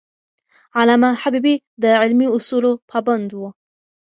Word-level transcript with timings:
علامه 0.79 1.09
حبیبي 1.21 1.55
د 1.81 1.85
علمي 2.01 2.27
اصولو 2.37 2.71
پابند 2.91 3.29
و. 3.35 3.41